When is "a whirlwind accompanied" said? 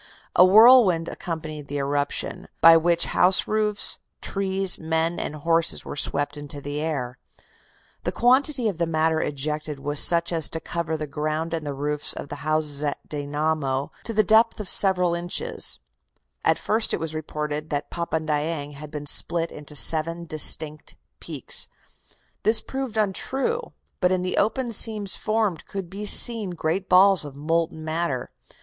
0.35-1.67